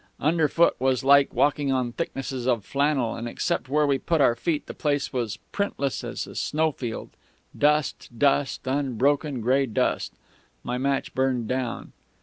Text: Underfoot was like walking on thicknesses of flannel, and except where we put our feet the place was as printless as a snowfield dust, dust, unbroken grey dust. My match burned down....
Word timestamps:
Underfoot 0.19 0.75
was 0.79 1.03
like 1.03 1.31
walking 1.31 1.71
on 1.71 1.91
thicknesses 1.91 2.47
of 2.47 2.65
flannel, 2.65 3.13
and 3.13 3.27
except 3.27 3.69
where 3.69 3.85
we 3.85 3.99
put 3.99 4.19
our 4.19 4.33
feet 4.33 4.65
the 4.65 4.73
place 4.73 5.13
was 5.13 5.33
as 5.33 5.39
printless 5.51 6.03
as 6.03 6.25
a 6.25 6.33
snowfield 6.33 7.11
dust, 7.55 8.09
dust, 8.17 8.65
unbroken 8.65 9.41
grey 9.41 9.67
dust. 9.67 10.11
My 10.63 10.79
match 10.79 11.13
burned 11.13 11.47
down.... 11.47 11.91